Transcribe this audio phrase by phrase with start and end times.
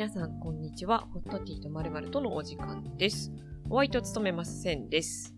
[0.00, 1.00] 皆さん、こんにちは。
[1.12, 3.30] ホットティーとまるまるとのお時間です。
[3.68, 5.34] お相手を務めませんです。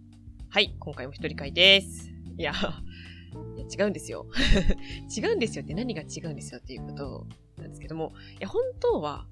[0.50, 2.08] はい、今回も一人会です。
[2.38, 4.24] いや、いや違うんですよ。
[5.10, 7.26] 違うんですよって何が違うんですよっていうこと
[7.56, 9.26] なんですけども、いや、本当は、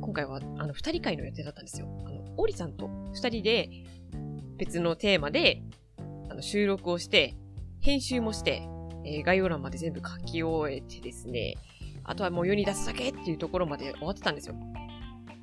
[0.00, 1.88] 今回は、あの、二人会の予定だったんですよ。
[2.06, 3.70] あの、オリさんと二人で、
[4.56, 5.64] 別のテーマで、
[6.28, 7.34] あの、収録をして、
[7.80, 8.68] 編集もして、
[9.04, 11.56] えー概要欄まで全部書き終えてですね、
[12.04, 14.54] あとはもう世に出すだけっていうところまで終わってたんですよ。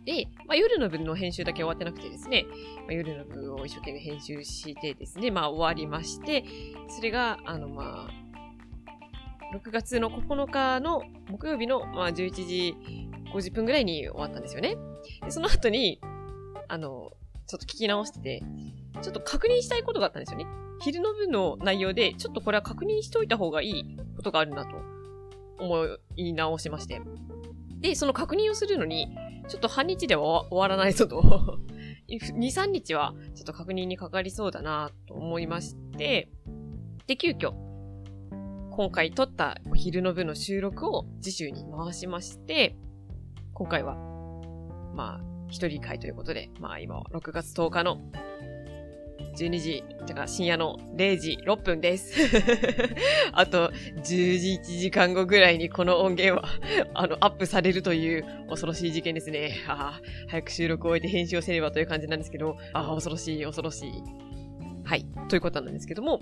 [0.06, 2.46] で、まあ、夜の分の編集だけ終わってなくてですね、
[2.78, 6.44] まあ、夜の分を一生懸命編集してですね、まあ終わりまして、
[6.90, 12.76] それが、あのまあ、6月の9日の木曜日の、まあ、11時
[13.34, 14.78] 50分ぐらいに終わったんですよね。
[15.24, 16.00] でその後に、
[16.68, 17.12] あの、
[17.48, 18.44] ちょっと聞き直してて、
[19.02, 20.46] ちょっと確認したいことがあったんですよね。
[20.80, 24.91] 昼の分の内容で、ちょっとこれは確認しておいた方がいいことがあるなと
[25.62, 27.02] 思い直しまして。
[27.80, 29.16] で、その確認をするのに、
[29.48, 31.22] ちょっと半日では終わらないぞと。
[32.10, 36.30] 2、3日はちょっと確認にかかりそうだなと思いまして、
[37.08, 37.54] で、急遽、
[38.72, 42.76] 今回撮ったお昼の部の収録を次週に回しまして、
[43.54, 43.96] 今回は、
[44.96, 48.00] まあ、一人会ということで、まあ今は6月10日の
[49.36, 52.14] 12時、だから深夜の0時6分です。
[53.34, 56.48] あと10時、1時間後ぐらいにこの音源は
[56.94, 59.54] あのアップされるという恐ろしい事件ですね。
[59.68, 63.92] ああ早く収録を終えて編集をせねばという感じなんですけど、ああ、恐ろしい、恐ろしい。
[64.84, 65.06] はい。
[65.30, 66.20] ということなんですけども。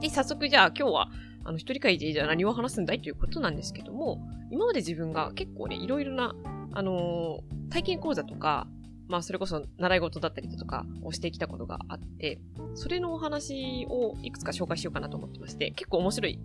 [0.00, 1.08] で、早速じゃあ今日は、
[1.44, 3.00] あの、一人会でじゃあ何を話すんだい？
[3.00, 4.18] ということなんですけども、
[4.50, 6.34] 今まで自分が結構ね、いろいろな、
[6.72, 8.68] あのー体験講座とか、
[9.12, 12.40] まあそれこそ習い事だったりだとかをしてきたことがあって、
[12.74, 16.40] それのお話をいくつか紹介しようかなと思ってまして、結構面白い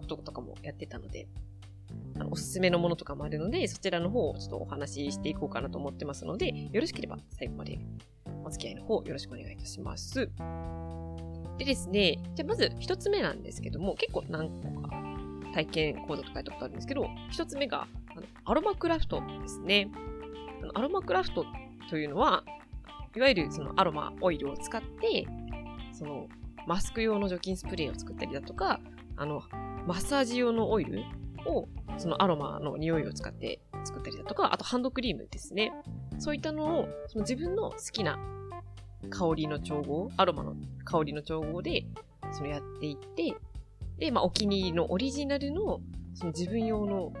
[0.00, 1.28] こととかもやってたので、
[2.16, 7.78] あのおすすめのものとかもあるので、そちらの方をちょっとお話ししていこうかなと思ってますので、よろしければ最後まで
[8.42, 10.30] お付き合いの方よろしくお願いいたします。
[11.58, 14.96] でですね、じゃまず一つ目なんですけども、結構何個か
[15.52, 19.90] 体験講座とかやったことあるんですけど、一つ目があのアロマクラフトですね。
[20.62, 21.44] あのアロマクラフトっ
[21.88, 22.44] というのは、
[23.16, 25.26] いわゆるそのアロマオイルを使って、
[25.92, 26.28] その
[26.66, 28.80] マスク用の除菌スプレーを作ったりだとか、
[29.16, 29.42] あの、
[29.86, 31.02] マッサージ用のオイル
[31.46, 35.72] をそのアロマの匂いを使って作ったりだとか、あとハンドクリームですね。
[36.18, 38.18] そういったのをその自分の好きな
[39.10, 41.86] 香りの調合、アロマの香りの調合で
[42.32, 43.34] そのやっていって、
[43.98, 45.80] で、まあお気に入りのオリジナルの
[46.14, 47.12] その自分用の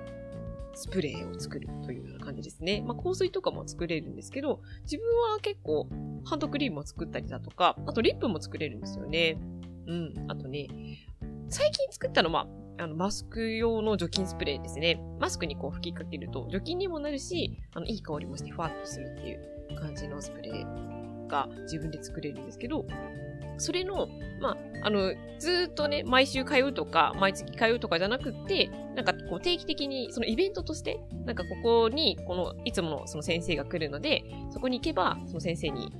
[0.78, 2.84] スプレーを作るというような感じですね。
[2.86, 5.88] まあ香水とかも作れるんですけど、自分は結構
[6.24, 9.38] ハンドクリームを作ったりだとか、あとリップも作れるんですよね。
[9.88, 10.14] うん。
[10.28, 10.68] あとね、
[11.48, 12.46] 最近作ったのは、
[12.78, 15.00] あの、マスク用の除菌スプレーですね。
[15.18, 22.86] マスクにこう吹きかけると除菌にもなるし、あの、いい香りもしてふわっとするっていう感じのスプレーが自分で作れるんですけど、
[23.58, 24.08] それの、
[24.40, 35.92] まあ、あの、ずっとね、毎週通うとか、毎月通うとかじゃなくって、なんかこう定期的に、そのイベントとして、なんかここに、この、いつものその先生が来るので、そこに行けば、その先生に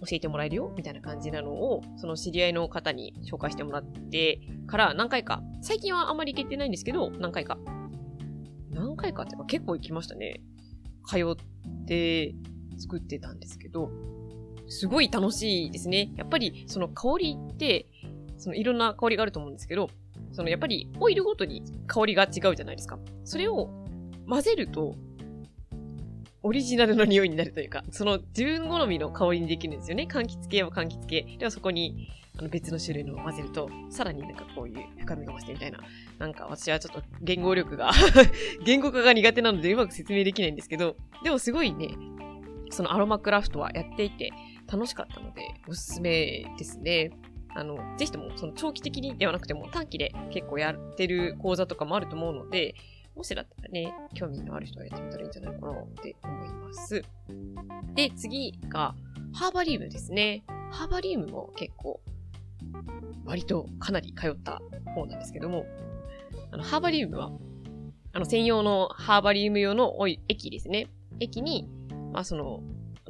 [0.00, 7.58] 教えてもらえるよ、みたいな感じなのを、その知り合いの方に紹介してもらってから何回か、最近はあんまり行けてないんですけど、何回か。
[8.70, 10.40] 何回かっていうか結構行きましたね。
[11.06, 12.34] 通って
[12.78, 13.90] 作ってたんですけど、
[14.70, 16.12] すごい楽しいですね。
[16.16, 17.86] やっぱりその香りって、
[18.38, 19.90] そのいろんな香りがあると思うんですけど、
[20.32, 22.98] そのやっぱりオイルごとに香りが違うじゃないですか。
[23.24, 23.68] それを
[24.28, 24.94] 混ぜると、
[26.42, 30.06] オリジナルの匂いになるというか、その自分好みの香りにできるんですよね。
[30.08, 31.36] 柑橘系は柑橘系。
[31.38, 35.80] ではそこにあの別の種類のを混ぜると、さらになんかこういう深みが増してみたいな。
[36.20, 37.90] なんか私はちょっと言語力が
[38.64, 41.88] 言語化が苦手なのでうまく説明できないんですけど、でもすごいね、
[42.70, 44.30] そのアロマクラフトはやっていて
[44.70, 47.10] 楽しかったので、おすすめですね。
[47.54, 52.74] あの、ぜひとも、その長期的にではなくても短期で結構やってる講座とかもあると思うので、
[53.16, 57.02] もしだったらね、興味のある人はやってみたらいいんじゃないかなって思います。
[57.94, 58.94] で、次が、
[59.32, 60.44] ハーバリウムですね。
[60.70, 62.00] ハーバリウムも結構、
[63.24, 64.60] 割とかなり通った
[64.94, 65.66] 方なんですけども、
[66.52, 67.32] あの、ハーバリウムは、
[68.12, 70.86] あの、専用のハーバリウム用のおい液ですね。
[71.18, 71.68] 液に、
[72.12, 72.62] まあ、その、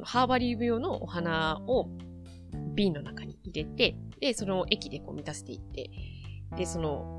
[0.03, 1.87] ハーバリウム用のお花を
[2.75, 5.89] 瓶の中に入れて、で、その液でこう満たしていって、
[6.55, 7.17] で、その、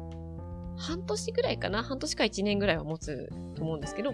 [0.79, 1.83] 半年ぐらいかな？
[1.83, 4.13] 半年か1年ぐらいは持つと思うんですけど、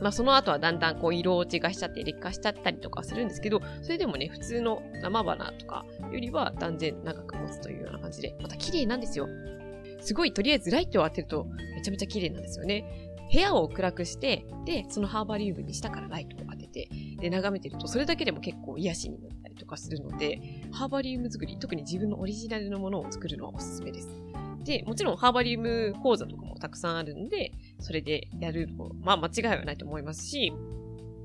[0.00, 9.28] まあその後はだんだんこう色落ちがしちゃって劣化しちゃったりとかするんですけど、それでもね、普通の生花とかよりは断然長く持つというような感じで、また綺麗なんですよ。
[10.00, 11.44] すごい、とりあえずライトを当てると
[11.74, 13.03] めちゃめちゃ綺麗なんですよね。
[13.32, 16.88] 部屋を暗くして、で、そのハーバリウムに下からライトを当てて、
[17.20, 20.40] で、眺めてると、それだけでも結構癒しになったりとかするので、
[20.72, 24.08] ハーバリウム作り、特に自分のオリジナルのものを作るのはおすすめです。
[24.64, 30.52] で、もちろんハーバリウム講座とかもたくさんあるんで、それでやるの、まあ間違いはないと思いますし、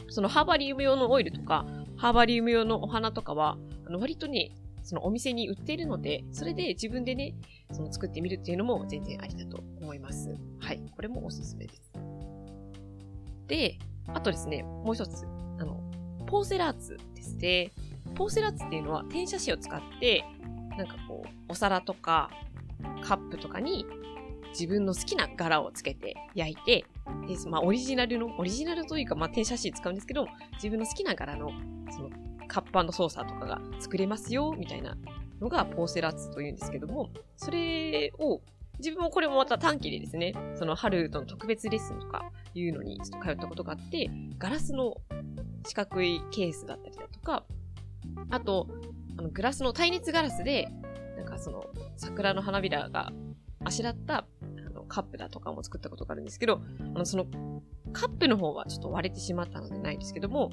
[0.09, 4.51] そのハーバリウム用のオイルとか、ハーバリウム用のお花とかは、あの割とね、
[4.89, 7.35] そのお店に売っているので、それで自分でね、
[7.71, 10.35] その作ってみるっていうのも全然ありだと思います。
[10.59, 10.81] はい。
[10.95, 11.93] これもおすすめです。
[13.45, 13.77] で、
[14.07, 15.27] あとですね、もう一つ、
[15.59, 15.79] あの、
[16.25, 17.71] ポーセラーツですね。
[18.15, 20.23] ポーセラーツっていうのは転写紙を使って、
[20.75, 22.31] なんかこう、お皿とか
[23.03, 23.85] カップとかに
[24.53, 26.85] 自分の好きな柄をつけて焼いて、
[27.27, 31.78] でまあ、オリジナルの、オリジナルというか、まあ、転写紙使うんですけど、自分の好きな柄の、その、
[32.49, 34.97] カップソーサーとかが作れますよ、みたいな
[35.39, 38.41] のがポーセラッツというんですけども、それを、
[38.79, 44.95] 自分もこれもまた短期でですね、その春との特別レッスンとかいうのにちょっと通ったことがあって、ガラスの
[45.67, 47.43] 四角いケースだったりだとか、
[48.29, 48.67] あと、
[49.17, 50.69] あの、グラスの耐熱ガラスで、
[51.17, 51.65] なんかその、
[51.97, 53.11] 桜の花びらが
[53.63, 54.25] あしらった
[54.65, 56.61] あのカップだとかも作ったことがあるんですけど、
[56.95, 57.25] あの、その、
[57.93, 60.51] カップの方はちょっと割れてしまったのでないんですけども、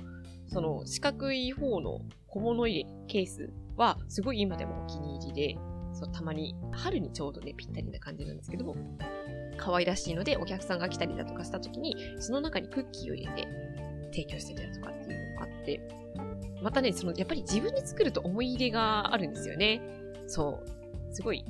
[0.49, 5.59] その四角い方の小物入れケースはすごい今でもお気に入りで、
[5.93, 8.77] そうたまに春にちょうどね、ぴったりな感じなんですけども、
[9.56, 13.49] 可愛らしいのでお客さんが来たりだとかした時に、その中にクッキーを入れて
[14.12, 15.81] 提供してたりとかっていうのがあって、
[16.62, 19.81] またね、その、やっぱり自分で作ると思い入れがあるんですよね。
[20.27, 21.15] そう。
[21.15, 21.44] すごい、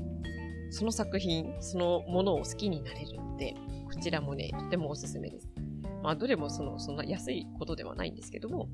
[0.71, 3.55] その作品、そのものを好きになれるので、
[3.87, 5.49] こちらもね、とてもおすすめです。
[6.02, 8.69] まあ、どれもその、そんな安いことではないんですけども、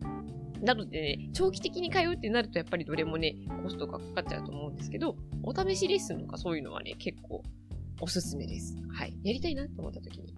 [0.60, 7.42] なのでね、長期的に通うってなるとやっぱりどれもね、コストがかかっちゃうと思うんですけど、お試しレッスンとかそういうのはね、結構
[8.00, 8.76] おすすめです。
[8.92, 9.16] はい。
[9.24, 10.34] やりたいなと思った時に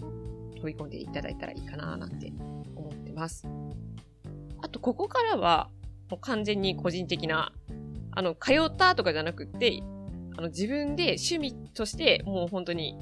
[0.56, 2.32] 飛び込んでいただいたらいいかななんて
[2.74, 3.46] 思ってます。
[4.62, 5.70] あと、ここからは、
[6.10, 7.52] もう完全に個人的な、
[8.12, 9.82] あの、通ったとかじゃなくって、
[10.36, 12.96] あの、自分で趣味として、もう本当に、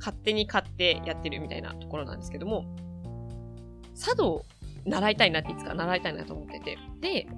[0.00, 2.64] 勝手に買ってやってるみたいなところなんですけども、
[3.94, 4.44] 茶道
[4.84, 7.28] 習いたいなっていつか習いたいなと思ってて、で、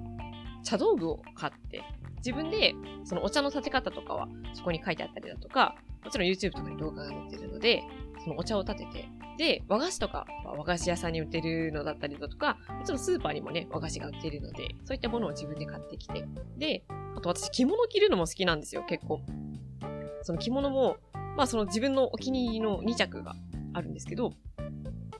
[0.63, 1.83] 茶道具を買って、
[2.17, 2.73] 自分で、
[3.03, 7.83] そのお茶の立て方とかはそこに書いてあったりだとか、もちろん YouTube とかに動画が載ってるので、
[8.23, 16.25] そのお茶を立てて、で、和菓子とかは和菓子屋さんに売ってるのだったりだとか、もちろんスーパーにもね、和菓子が売ってるので、そういったものを自分で買ってきて、
[16.57, 16.85] で、
[17.15, 19.21] あと私着物着るのも好きなんですよ、結構。
[20.21, 20.97] その着物も、
[21.35, 23.35] まあその自分のお気に入りの2着が
[23.73, 24.33] あるんですけど、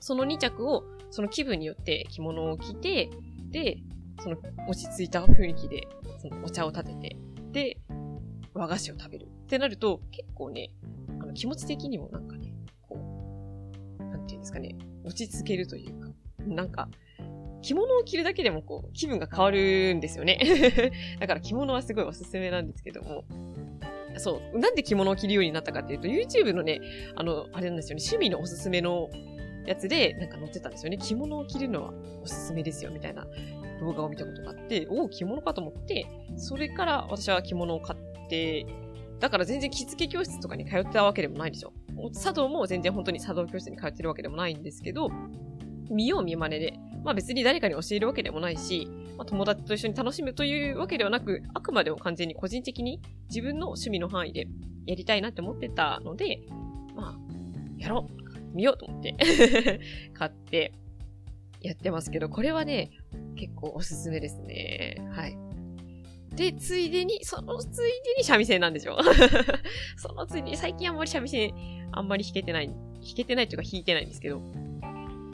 [0.00, 3.10] その2着をその気分によって着物を着て、
[3.50, 3.78] で、
[4.22, 4.36] その
[4.68, 5.86] 落ち着いた雰囲気で、
[6.18, 7.16] そのお茶を立てて、
[7.52, 7.78] で、
[8.52, 10.70] 和菓子を食べるってなると、結構ね、
[11.20, 12.52] あの気持ち的にもなんかね、
[12.88, 12.98] こ
[13.98, 16.08] う、なんていうんですかね、落ち着けるというか、
[16.46, 16.88] なんか、
[17.62, 20.38] 着物を着るだけでもこう、気分が変わるんですよね。
[21.18, 23.24] だから着物はすごいおすすめなんですけども、
[24.16, 26.80] そう、なんで着物を着るようになったかっていうと、YouTube のね、
[27.16, 29.10] あの、あれなんですよね、趣味のおすすめの
[29.66, 30.98] やつで、なんか載ってたんですよね。
[30.98, 33.26] 着物を着るのはおすすめですよ、みたいな
[33.80, 36.06] 動画を見たことがあって、おお、着物かと思って、
[36.36, 38.66] それから私は着物を買って、
[39.20, 41.72] だから全然着付け教室とかに通ってたわけでもないでしょ。
[42.12, 45.10] 茶道も全然本当に茶道教室に通ってるわけでもないんですけど、
[45.90, 54.46] 見よう見まねで、まあ別に誰かに教えるわけでもないし、まあ、友達と一緒に楽しむというわけではなく、あくまでも完全に個人的に自分の趣味の範囲で
[54.86, 56.40] やりたいなって思ってたので、
[56.96, 57.18] まあ、
[57.78, 59.14] やろう見ようと思って
[60.14, 60.72] 買って
[61.60, 62.90] やってますけど、これはね、
[63.36, 64.96] 結構おすすめですね。
[65.12, 65.36] はい。
[66.36, 68.98] で、ついでに、そのついでに三味線なんですよ。
[69.96, 71.54] そのついでに、最近あんまり三味線、
[71.92, 72.76] あんまり弾けてない、弾
[73.16, 74.42] けてないというか弾いてないんですけど、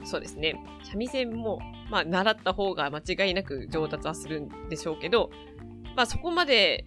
[0.04, 0.54] そうですね。
[0.84, 1.58] 三味線も、
[1.90, 5.30] まあ、習った方が間違いなく上達はするんでしょうけど、
[5.96, 6.84] まあ、そこまで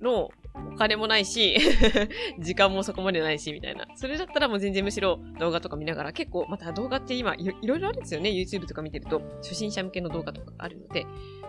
[0.00, 0.30] の
[0.72, 1.56] お金もないし
[2.40, 3.86] 時間もそこまでないし、みたいな。
[3.94, 8.30] それだったらもう全然むしろ動画とか見ながら、結構、また動画って今い、いろいろあるんですよね。
[8.30, 11.06] YouTube とか見てると、初心者向けの動画とかがあるので、そ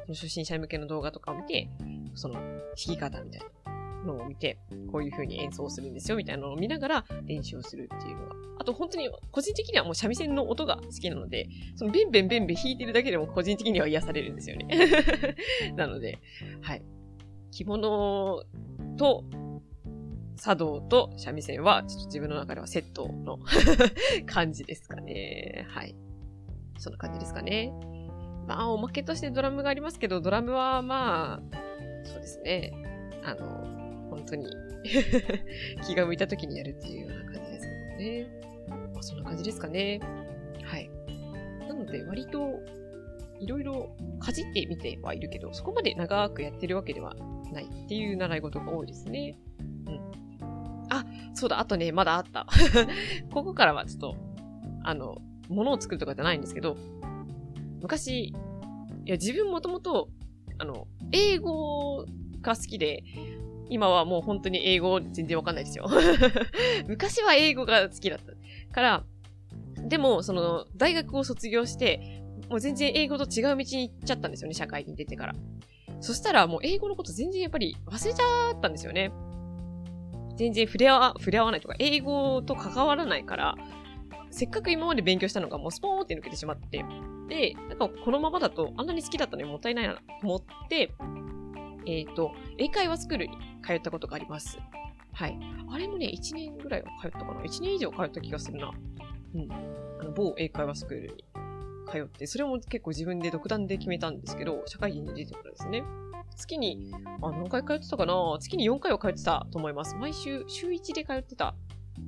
[0.10, 1.70] の初心者向けの動画とかを見て、
[2.14, 3.61] その、弾き方みたいな
[4.06, 4.58] のを見て、
[4.92, 8.36] こういう風に演奏するんですよ、みたいなのを見ながら練習をするっていうのが。
[8.60, 14.68] あと本当に、個人的にはもう三味線の音が好きなので、そのベンベンベンベン弾いてるだけでも個人的には癒されるんですよね。
[15.76, 16.20] なので、
[16.62, 16.84] はい。
[17.52, 18.44] 着物
[18.98, 19.24] と、
[20.38, 23.40] 茶道と三味線は、ちょっと自分の中ではセットの
[24.26, 25.66] 感じですかね。
[25.70, 25.96] はい。
[26.78, 27.72] そんな感じですかね。
[28.48, 31.58] まあ、おまけとしてドラムがありますけど、ドラムはまあ、
[32.04, 32.74] そうですね。
[33.24, 33.81] あの、
[34.12, 34.46] 本当に
[35.88, 38.42] 気が向いた時にやるっていうような感じですけどね。
[39.00, 40.00] あそんな感じですかね。
[40.64, 40.90] はい。
[41.68, 42.60] なので、割と、
[43.40, 47.16] いろいろかじってみてはいるけど、そこまで長くやってるわけでは
[47.52, 49.40] ないっていう習い事が多いですね。
[49.88, 50.88] うん。
[50.90, 52.46] あ、そうだ、あとね、まだあった。
[53.34, 54.16] ここからはちょっと、
[54.84, 56.76] あの、物を作るとかじゃないんですけど、
[57.82, 58.34] 昔、い
[59.06, 60.10] や、自分もともと、
[60.60, 62.06] あの、英語
[62.42, 63.04] が好きで、
[63.72, 65.88] 今はもう本当に英語全然わかんないですよ。
[66.88, 68.34] 昔は英語が好きだった
[68.74, 69.04] から、
[69.88, 75.36] でも、その、大学を卒業して、もう全然英語と違う道に行っちゃったんですよね、社会に出てから。
[76.02, 79.12] そしたらもう英語のこと全然やっぱり忘れちゃったんですよね。
[80.36, 83.56] 全然触れ合わ、触れ合わないとか、英語と関わらないから、
[84.32, 86.84] せっかく今まで勉強したのがもうスポーンって抜けてしまって、
[87.30, 90.92] で、なんかこのままだとあんなに好きだったのにもったいないなと思って、
[91.86, 94.60] えっ、ー、と、英会話スクールに通ったことがあります。
[95.14, 95.38] はい。
[95.70, 98.72] あれもね、1年ぐらいは通ったかな ?1 年以上通った気がするな。
[99.36, 99.52] うん。
[100.00, 101.24] あの、某英会話スクールに
[101.92, 105.84] 通って、それも結構自分で独断で決めたんですけど、社会人に出てからですね。
[106.36, 109.96] 月に、あ、何回通ってたかな月に4回は通ってたと思います。
[109.96, 111.56] 毎週、週1で通ってた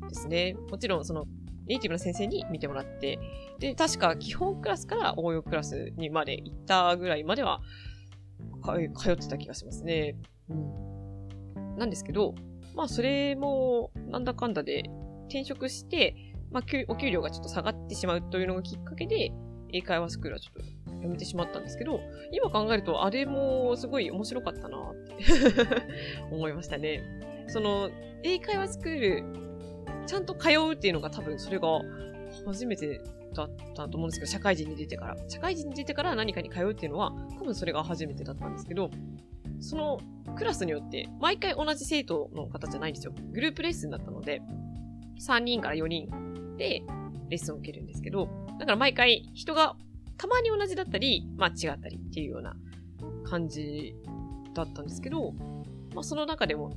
[0.09, 0.55] ですね。
[0.69, 1.25] もちろん、その、
[1.67, 3.19] ネイティブな先生に見てもらって、
[3.59, 7.61] で、確か基本クラスから応用クラスにまで行ったぐらいまでは、
[8.63, 10.15] 通ってた気がしますね。
[10.49, 11.77] うん。
[11.77, 12.35] なんですけど、
[12.75, 14.83] まあそれも、なんだかんだで
[15.27, 16.15] 転職して、
[16.51, 19.31] まあお給料がちょっと下がってしまうというのがきっかけで、
[19.71, 21.99] 英会話スクールはちょっとやめてしまったんですけど、
[22.31, 25.25] 今考えるとあれもすごい面白かったなって
[26.31, 27.01] 思いましたね。
[27.47, 27.89] その、
[28.23, 29.23] 英会話スクール、
[30.05, 31.67] ちゃんと通うっていうのが多分それが
[32.45, 33.01] 初めて
[33.33, 35.17] だったと思うんですけど、社会人に出てから。
[35.27, 38.89] 社会人に出てから何かに通うっていうのは、多分それが初めてだったんですけど、
[39.59, 39.99] その
[40.35, 43.13] クラスによって、毎回同じ生徒の方じゃないんですよ。
[43.31, 44.41] グループレッスンだったので、
[45.19, 46.09] 3人から4人
[46.57, 46.83] で
[47.29, 49.75] レッスンを受けるんですけど、だから毎回人が
[50.17, 52.55] たまに同じだったり、まあ違ったりっていうような
[53.23, 53.95] 感じ
[54.53, 55.31] だったんですけど、
[55.93, 56.73] まあその中でも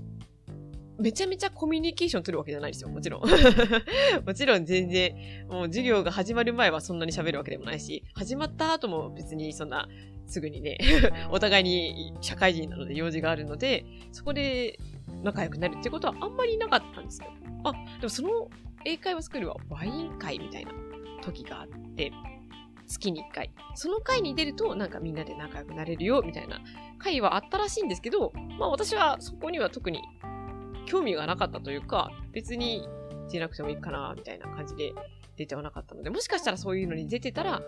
[0.99, 2.89] めちゃめちゃコミュニケーション取るわけじゃないですよ。
[2.89, 3.23] もちろん。
[4.25, 5.15] もちろん全然、
[5.49, 9.89] もう授業が始まる前はそんなに喋るわけでもないし、始まった後も別にそんな、
[10.27, 10.79] すぐにね、
[11.31, 14.79] お互いに社会人なので用事があるので、そこで
[15.23, 17.29] 仲良くなるってことはあんまりなかったんですよ。
[17.65, 18.49] あ、でもその
[18.85, 20.73] 英会話スクールはワイン会みたいな
[21.23, 22.13] 時があって、
[22.87, 23.51] 月に1回。
[23.75, 26.61] その回に出ると、なんかみんなで仲良くなれるよ、みたいな
[26.99, 30.03] 回はあったらしいんですけど、まあ私はそこには特に
[30.87, 32.89] 興味がなかったというか、別に
[33.31, 34.95] 出なくてもいいかな、みたいな感じで
[35.37, 37.63] 出てはなかったので、もしかしたらそういうのに出てたら、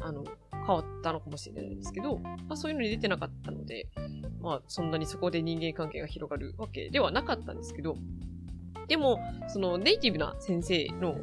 [0.00, 3.88] あの、変わったのかもしれないんですけど、まあそういうのに出てなかったので、
[4.40, 7.96] まあそんなにそこで人間関係が広がるわけではなかったんですけど、
[8.88, 11.18] でも、そのネイティブな先生の、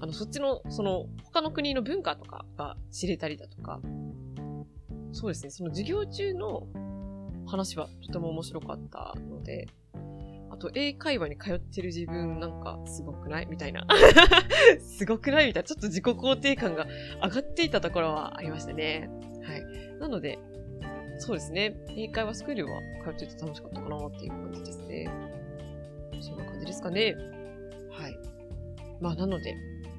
[0.00, 3.80] あの、そっちの、その、他の国の文化とかが知れたりだとか、
[5.12, 6.66] そうですね、その授業中の
[7.46, 9.68] 話はとても面白かったので、
[10.58, 13.46] と英会話に通ってる自分なんかすごくない？
[13.46, 13.86] みたいな。
[14.80, 15.48] すごくない？
[15.48, 15.66] みたいな。
[15.66, 16.86] ちょっと自己肯定感が
[17.22, 19.08] 上がっていたところはありましたね。
[19.42, 19.62] はい。
[20.00, 20.38] なので、
[21.18, 21.76] そうですね。
[21.96, 25.10] 英会話スクールは通ってて楽しかったかなっていう感じですね。
[26.20, 27.14] そんな感じですかね。
[27.90, 28.18] はい。
[29.00, 29.54] まあなので、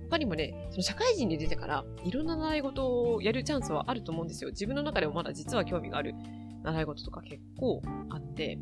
[0.09, 4.49] 他にもね、その社会人に出てからいろんな習い事をやるチャンスはあると思うんですよ。
[4.49, 6.15] 自分の中でもまだ実は興味がある
[6.63, 8.57] 習い事とか結構あって、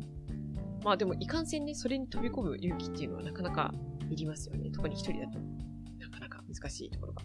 [0.82, 3.74] まあでも、いかんせんね、それに飛び込む勇気っていうのはなかなか
[4.10, 4.70] いりますよね。
[4.70, 5.38] 特に一人だと、
[5.98, 7.22] なかなか難しいところが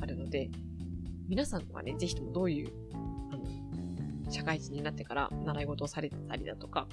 [0.00, 0.50] あるので、
[1.28, 2.72] 皆さんはね、ぜひともどういう、
[3.32, 6.88] あの、社会人になってから習い事をされてたりだとか、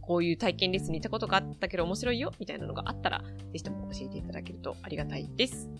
[0.00, 5.70] こういう体験レッスンに行ったことがあったけど面白いよ、みたいなのがあったら、ぜひとも教えていただけるとありがたいです。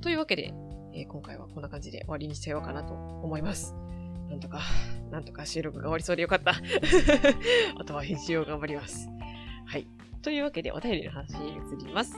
[0.00, 0.52] というわけで、
[0.92, 3.74] えー、今回はこんな感じで終わりにしちゃおうかなと思います。
[4.30, 4.60] なんとか、
[5.10, 6.52] なんとか収録が終わりそうでよかった。
[7.78, 9.08] あとは編集を頑張ります。
[9.66, 9.88] はい。
[10.22, 12.14] というわけで、お便りの話に移ります。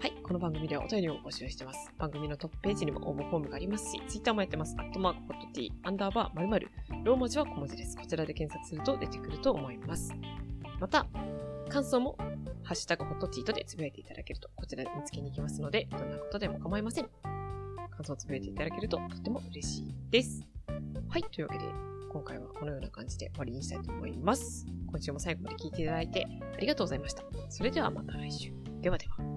[0.00, 0.12] はい。
[0.22, 1.92] この番組ではお便りを募集してます。
[1.96, 4.74] 番組のトップページにも応募フォームがありますし、ツイッターもやってます。
[4.78, 6.70] アットマークホットティー、アンダーバー、まるまる。
[7.04, 7.96] ロー文字は小文字です。
[7.96, 10.12] こちらで検索すると出てくると思います。
[10.80, 11.06] また、
[11.68, 12.16] 感想も、
[12.64, 17.08] ハッシュタグホットティートでつぶやいていただけると、こちらで見つけに行きますので、どんなことでも構いません。
[17.90, 20.57] 感想をつぶやいていただけるととても嬉しいです。
[21.18, 21.30] はい。
[21.32, 21.64] というわけで、
[22.12, 24.66] 今回はこのような感じで終わりにしたいと思います。
[24.86, 27.24] 今週も最後まで聞いていただいてありがとうございました。
[27.48, 28.52] それではまた来週。
[28.80, 29.27] ではでは。